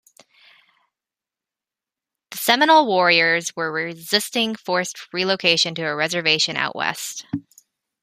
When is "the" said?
2.31-2.37